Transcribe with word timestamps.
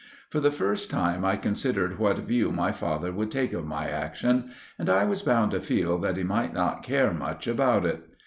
For 0.31 0.39
the 0.39 0.49
first 0.49 0.89
time 0.89 1.23
I 1.23 1.35
considered 1.35 1.99
what 1.99 2.17
view 2.17 2.51
my 2.51 2.71
father 2.71 3.11
would 3.11 3.29
take 3.29 3.53
of 3.53 3.67
my 3.67 3.87
action, 3.87 4.49
and 4.79 4.89
I 4.89 5.03
was 5.05 5.21
bound 5.21 5.51
to 5.51 5.59
feel 5.59 5.99
that 5.99 6.17
he 6.17 6.23
might 6.23 6.55
not 6.55 6.81
care 6.81 7.13
much 7.13 7.45
about 7.45 7.85
it. 7.85 8.03